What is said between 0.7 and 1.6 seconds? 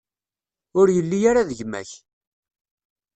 Ur yelli ara d